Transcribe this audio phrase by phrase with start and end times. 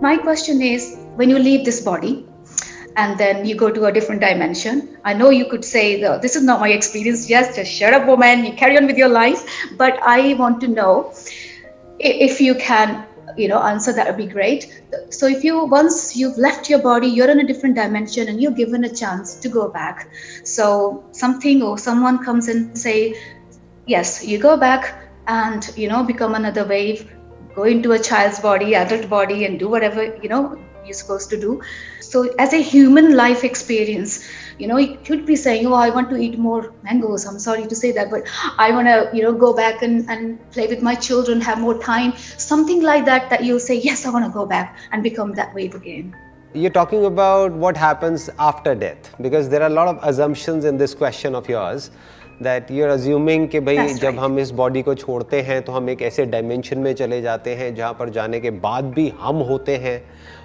[0.00, 2.26] my question is when you leave this body
[2.96, 6.42] and then you go to a different dimension, I know you could say, This is
[6.42, 7.28] not my experience.
[7.28, 8.44] Yes, just shut up, woman.
[8.44, 9.44] You carry on with your life.
[9.76, 11.12] But I want to know
[11.98, 16.36] if you can you know answer that would be great so if you once you've
[16.36, 19.68] left your body you're in a different dimension and you're given a chance to go
[19.68, 20.08] back
[20.42, 23.14] so something or someone comes and say
[23.86, 27.08] yes you go back and you know become another wave
[27.54, 31.38] go into a child's body adult body and do whatever you know you're supposed to
[31.38, 31.60] do.
[32.00, 36.10] So as a human life experience you know you could be saying oh i want
[36.10, 37.26] to eat more mangoes.
[37.26, 38.26] I'm sorry to say that but
[38.58, 41.78] i want to you know go back and, and play with my children have more
[41.78, 42.16] time.
[42.16, 45.54] Something like that that you'll say yes i want to go back and become that
[45.54, 46.14] wave again.
[46.52, 50.76] You're talking about what happens after death because there are a lot of assumptions in
[50.76, 51.92] this question of yours
[52.42, 54.24] that you're assuming कि भाई That's जब right.
[54.24, 57.74] हम इस body को छोड़ते हैं तो हम एक ऐसे डायमेंशन में चले जाते हैं
[57.74, 60.02] जहाँ पर जाने के बाद भी हम होते हैं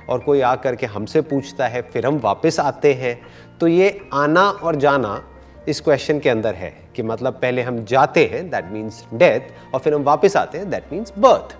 [0.10, 3.22] और कोई आ करके हमसे पूछता है फिर हम वापस आते हैं।
[3.60, 5.24] तो ये आना और जाना
[5.68, 9.80] इस क्वेश्चन के अंदर है कि मतलब पहले हम जाते हैं दैट मीन्स डेथ और
[9.80, 11.58] फिर हम वापस आते हैं दैट मीन्स बर्थ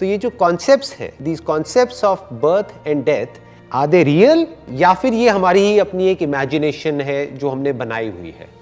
[0.00, 3.40] तो ये जो कॉन्सेप्ट है these concept of birth and death
[3.72, 8.08] are they real या फिर ये हमारी ही अपनी एक इमेजिनेशन है जो हमने बनाई
[8.08, 8.61] हुई है?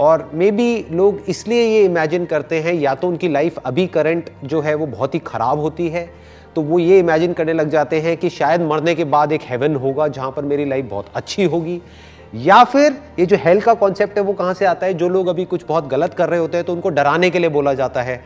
[0.00, 4.30] और मे बी लोग इसलिए ये इमेजिन करते हैं या तो उनकी लाइफ अभी करंट
[4.44, 6.08] जो है वो बहुत ही ख़राब होती है
[6.56, 9.74] तो वो ये इमेजिन करने लग जाते हैं कि शायद मरने के बाद एक हेवन
[9.76, 11.80] होगा जहाँ पर मेरी लाइफ बहुत अच्छी होगी।
[12.34, 14.94] या फिर ये जो हेल्थ का कॉन्सेप्ट है वो कहाँ से आता है?
[14.94, 17.50] जो लोग अभी कुछ बहुत गलत कर रहे होते हैं तो उनको डराने के लिए
[17.50, 18.16] बोला जाता है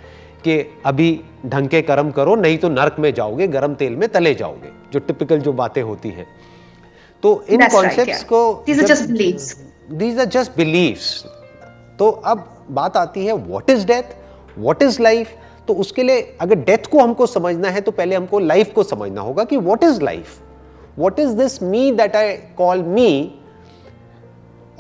[0.45, 4.35] कि अभी ढंग के कर्म करो नहीं तो नर्क में जाओगे गर्म तेल में तले
[4.35, 6.27] जाओगे जो टिपिकल जो बातें होती हैं।
[7.23, 8.81] तो इन कॉन्सेप्ट को दीज
[10.21, 11.25] आर जस्ट बिलीव्स
[11.99, 14.17] तो अब बात आती है what is death
[14.59, 15.35] what is life
[15.69, 19.21] तो उसके लिए अगर डेथ को हमको समझना है तो पहले हमको लाइफ को समझना
[19.21, 20.41] होगा कि what is life
[20.99, 23.41] what is this me that I call me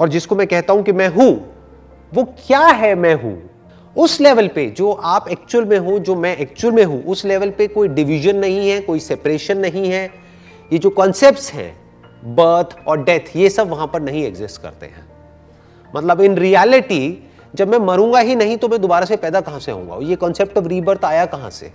[0.00, 1.52] और जिसको मैं कहता हूँ कि मैं हूँ,
[2.14, 3.50] वो क्या है मैं हूँ?
[3.96, 7.50] उस लेवल पे जो आप एक्चुअल में हो, जो मैं एक्चुअल में हूँ, उस लेवल
[7.50, 10.04] पे कोई डिवीज़न नहीं है, कोई सेपरेशन नहीं है।
[10.72, 11.76] ये जो कॉन्सेप्ट्स हैं
[12.24, 15.13] बर्थ और डेथ ये सब वहाँ पर नहीं एग्जिस्ट करते हैं।
[15.94, 19.72] मतलब इन रियलिटी जब मैं मरूँगा ही नहीं तो मैं दोबारा से पैदा कहाँ से
[19.72, 19.98] होऊँगा?
[20.02, 21.72] ये कॉन्सेप्ट ऑफ़ रीबर्थ आया कहाँ से?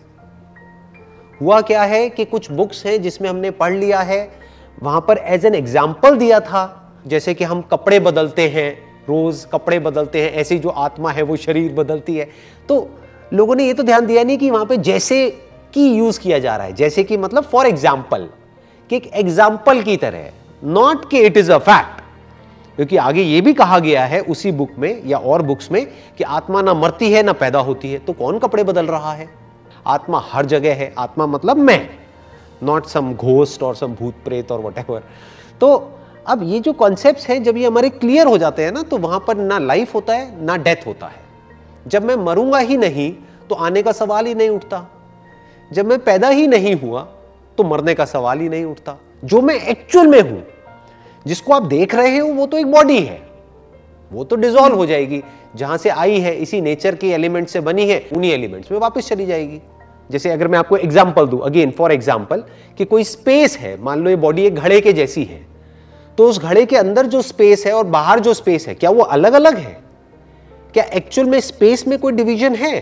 [1.41, 4.29] हुआ क्या है कि कुछ बुक्स हैं जिसमें हमने पढ़ लिया है।
[4.77, 8.71] वहाँ पर एज एन एग्ज़ाम्पल दिया था, जैसे कि हम कपड़े बदलते हैं,
[9.07, 12.27] रोज कपड़े बदलते हैं, ऐसी जो आत्मा है वो शरीर बदलती है।
[12.69, 12.87] तो
[13.33, 15.29] लोगों ने ये तो ध्यान दिया नहीं कि वहाँ पे जैसे
[15.73, 18.27] की यूज़ किया जा रहा है, जैसे कि मतलब फॉर एग्ज़ाम्पल
[18.89, 20.29] कि एक एग्ज़ाम्पल की तरह
[20.63, 21.98] नॉट कि इट इज़ अ फैक्ट
[22.79, 25.85] क्योंकि आगे ये भी कहा गया है उसी बुक में या और बुक्स में
[26.17, 29.27] कि आत्मा ना मरती है, ना पैदा होती है। तो कौन कपड़े बदल रहा है?
[29.85, 31.89] आत्मा हर जगह है। आत्मा मतलब मैं
[32.63, 35.03] नॉट सम घोस्ट और सम भूत प्रेत और वट
[35.61, 35.91] तो
[36.25, 39.19] अब ये जो कॉन्सेप्ट हैं, जब ये हमारे क्लियर हो जाते हैं ना तो वहाँ
[39.27, 41.21] पर ना लाइफ होता है, ना डेथ होता है।
[41.87, 43.11] जब मैं मरूँगा ही नहीं
[43.49, 44.85] तो आने का सवाल ही नहीं उठता।
[45.71, 47.01] जब मैं पैदा ही नहीं हुआ
[47.57, 50.43] तो मरने का सवाल ही नहीं उठता। जो मैं एक्चुअल में हूँ
[51.29, 53.19] जिसको आप देख रहे हो, वो तो एक बॉडी है।
[54.11, 55.21] वो तो डिजोल्व हो जाएगी।
[55.55, 59.09] जहाँ से आई है, इसी नेचर के एलिमेंट से बनी है, उन्हीं एलिमेंट्स में वापस
[59.09, 59.59] चली जाएगी।
[60.09, 62.43] जैसे अगर मैं आपको एग्ज़ाम्पल दू अगेन फॉर एग्ज़ाम्पल
[62.77, 65.47] कि कोई स्पेस है, मान लो ये बॉडी एक घड़े के जैसी है
[66.17, 69.03] तो उस घड़े के अंदर जो स्पेस है और बाहर जो स्पेस है, क्या वो
[69.03, 69.77] अलग अलग है?
[70.73, 72.79] क्या एक्चुअल में स्पेस में कोई डिवीज़न है?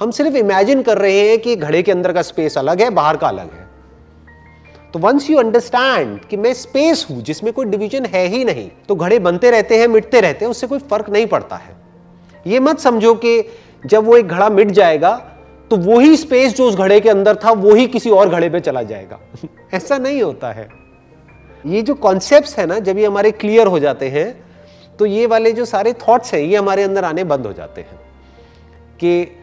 [0.00, 3.16] हम सिर्फ़ इमेजिन कर रहे हैं कि घड़े के अंदर का स्पेस अलग है, बाहर
[3.16, 3.61] का अलग है।
[4.94, 8.94] तो वंस यू अंडरस्टैंड कि मैं स्पेस हूँ, जिसमें कोई डिवीज़न है ही नहीं तो
[8.94, 11.76] घड़े बनते रहते हैं, मिटते रहते हैं, उससे कोई फ़र्क नहीं पड़ता है।
[12.46, 13.44] ये मत समझो कि
[13.86, 15.14] जब वो एक घड़ा मिट जाएगा
[15.70, 18.82] तो वही स्पेस जो उस घड़े के अंदर था वही किसी और घड़े पे चला
[18.82, 19.18] जाएगा।
[19.74, 20.68] ऐसा नहीं होता है।
[21.66, 24.44] ये जो कॉन्सेप्ट है ना, जब ये हमारे क्लियर हो जाते हैं
[24.98, 28.00] तो ये वाले जो सारे थॉट्स हैं, ये हमारे अंदर आने बंद हो जाते हैं।
[29.00, 29.41] कि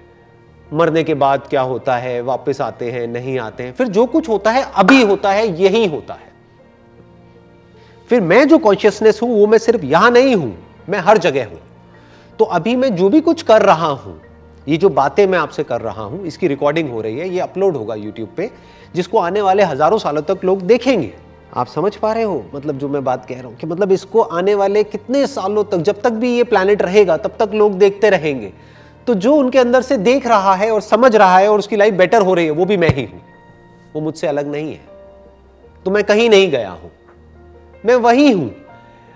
[0.74, 4.29] मरने के बाद क्या होता है, वापस आते हैं, नहीं आते हैं, फिर जो कुछ
[4.29, 6.28] होता है, अभी होता है, यही होता है।
[8.09, 10.55] फिर मैं जो कॉन्शियसनेस हूँ, वो मैं सिर्फ़ यहाँ नहीं हूँ,
[10.90, 11.59] मैं हर जगह हूँ।
[12.40, 14.20] तो अभी मैं जो भी कुछ कर रहा हूँ,
[14.67, 17.78] ये जो बातें मैं आपसे कर रहा हूँ, इसकी रिकॉर्डिंग हो रही है, ये अपलोड
[17.78, 18.49] होगा यूट्यूब पे,
[18.96, 21.14] जिसको आने वाले हज़ारों सालों तक लोग देखेंगे।
[21.53, 24.22] आप समझ पा रहे हो मतलब जो मैं बात कह रहा हूँ, कि मतलब इसको
[24.22, 28.09] आने वाले कितने सालों तक, जब तक भी ये प्लानट रहेगा, तब तक लोग देखते
[28.09, 28.52] रहेंगे।
[29.09, 31.94] तो जो उनके अंदर से देख रहा है और समझ रहा है और उसकी लाइफ
[31.94, 33.22] बेटर हो रही है, वो भी मैं ही हूँ।
[33.94, 34.79] वो मुझसे अलग नहीं है।
[35.85, 36.91] तो मैं कहीं नहीं गया हूँ।
[37.84, 38.52] मैं वही हूँ।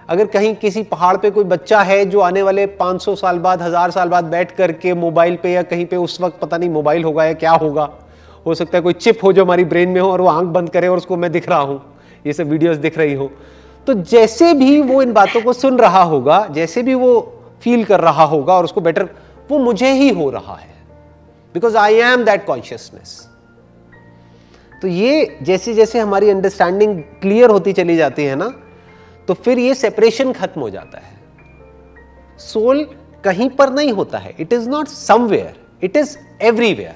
[0.10, 3.92] अगर कहीं किसी पहाड़ पे कोई बच्चा है जो आने वाले 500 साल बाद, हज़ार
[3.92, 7.25] साल बाद बैठ करके मोबाइल पे या कहीं पे उस वक्त पता नहीं मोबाइल होगा
[7.25, 7.90] या क्या होगा,
[8.45, 10.69] हो सकता है कोई चिप हो जो हमारी ब्रेन में हो और वो आँख बंद
[10.69, 11.81] करे और उसको मैं दिख रहा हूँ।
[12.25, 13.30] ये सब वीडियोस दिख रही हो।
[13.88, 17.19] तो जैसे भी वो इन बातों को सुन रहा होगा, जैसे भी वो
[17.62, 19.10] फील कर रहा होगा और उसको बेटर
[19.50, 20.72] वो मुझे ही हो रहा है।
[21.56, 23.22] Because I am that consciousness
[24.81, 28.48] तो ये जैसे जैसे हमारी अंडरस्टैंडिंग क्लियर होती चली जाती है ना
[29.28, 31.12] तो फिर ये सेपरेशन खत्म हो जाता है।
[32.40, 32.84] सोल
[33.24, 36.95] कहीं पर नहीं होता है। It is not somewhere it is everywhere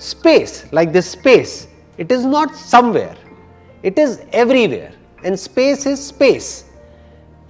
[0.00, 1.68] space like this space
[1.98, 3.16] it is not somewhere
[3.84, 6.64] it is everywhere and space is space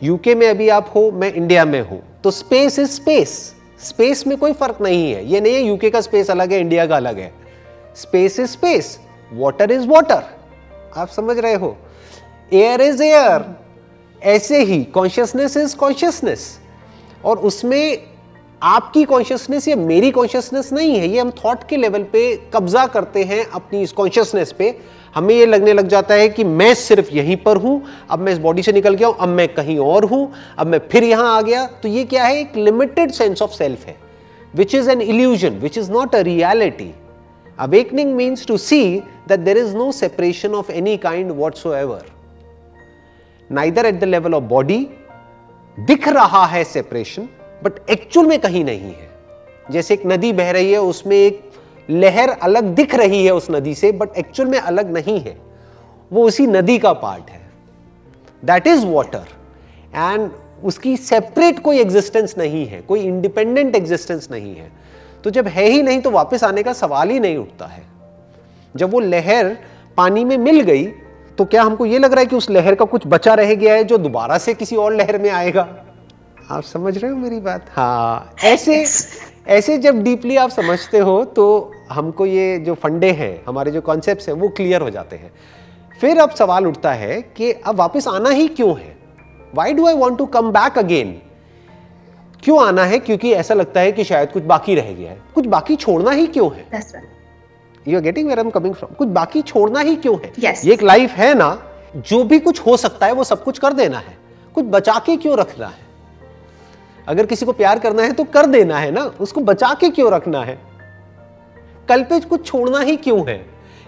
[0.02, 4.36] UK में अभी आप हो, मैं इंडिया में हूँ। तो स्पेस इज़ स्पेस स्पेस में
[4.38, 7.18] कोई फ़र्क नहीं है। ये नहीं है यूके का स्पेस अलग है इंडिया का अलग
[7.18, 7.32] है।
[7.96, 8.98] Space is space
[9.32, 10.24] water is water
[10.96, 11.76] आप समझ रहे हो?
[12.52, 13.44] एयर इज़ एयर
[14.22, 16.58] ऐसे ही कॉन्शियसनेस इज़ कॉन्शियसनेस
[17.24, 18.02] और उसमें
[18.62, 22.20] आपकी कॉन्शियसनेस या मेरी कॉन्शियसनेस नहीं है ये हम थॉट के लेवल पे
[22.54, 24.74] कब्जा करते हैं अपनी इस कॉन्शियसनेस पे।
[25.14, 28.38] हमें ये लगने लग जाता है कि मैं सिर्फ़ यहीं पर हूँ अब मैं इस
[28.38, 31.40] बॉडी से निकल गया हूँ अब मैं कहीं और हूँ अब मैं फिर यहाँ आ
[31.42, 32.40] गया। तो ये क्या है?
[32.40, 33.96] एक लिमिटेड सेंस ऑफ़ सेल्फ है
[34.54, 36.94] which is an illusion which is not a reality
[37.58, 41.96] Awakening means to see that there is no separation of any kind whatsoever.
[43.50, 44.76] Neither at the level of body,
[45.78, 47.28] दिख रहा है separation
[47.64, 49.08] but actual में कहीं नहीं है।
[49.70, 51.40] जैसे एक नदी बह रही है, उसमें एक
[51.88, 55.36] लहर अलग दिख रही है उस नदी से बट एक्चुअल में अलग नहीं है।
[56.10, 57.40] वो उसी नदी का पार्ट है।
[58.42, 59.26] दैट इज़ वॉटर
[59.94, 60.30] एंड
[60.64, 64.70] उसकी सेपरेट कोई एग्जिस्टेंस नहीं है, कोई इंडिपेंडेंट एग्जिस्टेंस नहीं है।
[65.24, 67.82] तो जब है ही नहीं तो वापस आने का सवाल ही नहीं उठता है।
[68.74, 69.56] जब वो लहर
[69.96, 70.86] पानी में मिल गई
[71.38, 73.74] तो क्या हमको ये लग रहा है कि उस लहर का कुछ बचा रह गया
[73.74, 75.68] है जो दोबारा से किसी और लहर में आएगा?
[76.50, 77.64] आप समझ रहे हो मेरी बात?
[77.70, 78.84] हाँ। ऐसे
[79.48, 84.28] ऐसे जब डीपली आप समझते हो तो हमको ये जो फंडे हैं हमारे जो कॉन्सेप्ट
[84.28, 85.30] हैं वो क्लियर हो जाते हैं।
[86.00, 88.96] फिर अब सवाल उठता है कि अब वापस आना ही क्यों है?
[89.54, 91.12] Why do I want to come back again
[92.42, 92.98] क्यों आना है?
[92.98, 96.26] क्योंकि ऐसा लगता है कि शायद कुछ बाकी रह गया है। कुछ बाकी छोड़ना ही
[96.26, 96.82] क्यों है?
[97.88, 100.32] You are getting where I'm coming from कुछ बाकी छोड़ना ही क्यों है?
[100.34, 100.64] Yes.
[100.66, 101.56] ये एक लाइफ है ना?
[101.96, 104.16] जो भी कुछ हो सकता है वो सब कुछ कर देना है।
[104.54, 105.87] कुछ बचा के क्यों रखना है?
[107.08, 109.02] अगर किसी को प्यार करना है तो कर देना है ना?
[109.20, 110.58] उसको बचा के क्यों रखना है?
[111.88, 113.36] कल पे कुछ छोड़ना ही क्यों है?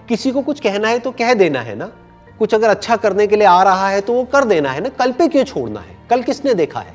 [0.09, 1.91] किसी को कुछ कहना है तो कह देना है ना?
[2.39, 4.89] कुछ अगर अच्छा करने के लिए आ रहा है तो वो कर देना है ना?
[4.89, 5.97] कल पे क्यों छोड़ना है?
[6.11, 6.95] कल किसने देखा है?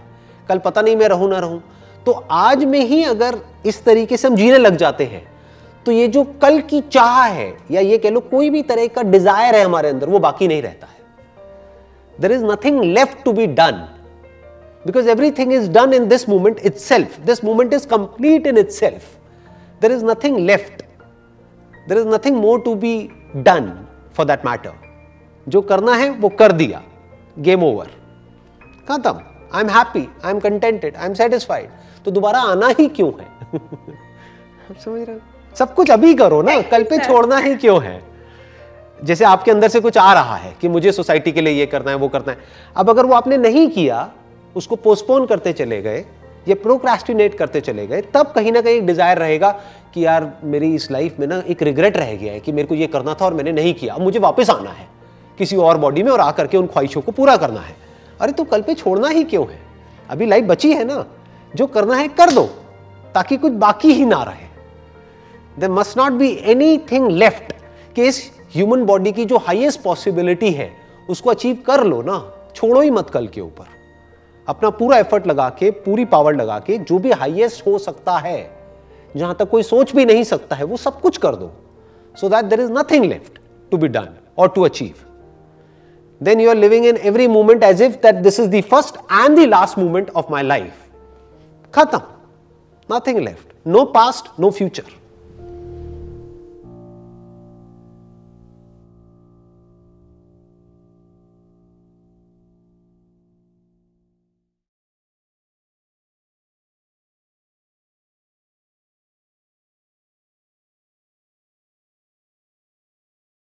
[0.49, 1.61] कल पता नहीं मैं रहूँ ना रहूँ।
[2.05, 5.25] तो आज में ही अगर इस तरीके से हम जीने लग जाते हैं
[5.85, 9.01] तो ये जो कल की चाह है, या ये कह लो कोई भी तरह का
[9.03, 13.47] डिज़ायर है हमारे अंदर, वो बाकी नहीं रहता है। There is nothing left to be
[13.49, 13.87] done
[14.87, 19.03] is done in this moment itself this moment is complete in itself
[19.81, 20.83] there is nothing left
[21.89, 23.71] there is nothing more to be done
[24.15, 24.73] for that matter
[25.47, 26.81] जो करना है वो कर दिया।
[27.39, 27.85] Game over
[28.89, 29.19] खत्म.
[29.53, 31.69] I am happy I am contented I am satisfied
[32.05, 33.59] तो दोबारा आना ही क्यों है?
[34.85, 35.17] समझ रहे
[35.55, 38.01] सब कुछ अभी करो ना। कल पे छोड़ना ही क्यों है?
[39.03, 41.91] जैसे आपके अंदर से कुछ आ रहा है कि मुझे सोसाइटी के लिए ये करना
[41.91, 42.37] है वो करना है।
[42.75, 44.11] अब अगर वो आपने नहीं किया
[44.55, 46.05] उसको पोस्टपोन करते चले गए,
[46.47, 49.49] या प्रोक्रास्टिनेट करते चले गए, तब कहीं ना कहीं एक डिज़ायर रहेगा
[49.93, 52.75] कि यार मेरी इस लाइफ में ना एक रिग्रेट रह गया है कि मेरे को
[52.75, 54.87] ये करना था और मैंने नहीं किया। अब मुझे वापस आना है,
[55.37, 57.75] किसी और बॉडी में और आकर के उन ख्वाहिशों को पूरा करना है।
[58.21, 59.59] अरे तो कल पे छोड़ना ही क्यों है?
[60.09, 61.05] अभी लाइफ बची है ना,
[61.53, 62.43] जो करना है कर दो,
[63.15, 64.47] ताकि कुछ बाकी ही ना रहे।
[65.59, 66.31] There must not be
[66.91, 67.53] anything left
[67.95, 70.71] कि इस ह्यूमन बॉडी की जो हाइएस्ट पॉसिबिलिटी है,
[71.09, 72.23] उसको अचीव कर लो ना,
[72.55, 73.73] छोड़ो ही मत कल के ऊपर।
[74.47, 78.39] अपना पूरा एफर्ट लगा के, पूरी पावर लगा के, जो भी हाईएस्ट हो सकता है,
[79.15, 81.51] जहाँ तक कोई सोच भी नहीं सकता है, वो सब कुछ कर दो।
[82.15, 83.39] So that there is nothing left
[83.71, 84.93] to be done और to achieve
[86.21, 89.37] then you are living in every moment as if that this is the first and
[89.37, 90.73] the last moment of my life
[91.73, 92.01] खत्म
[92.89, 95.04] nothing left no past no future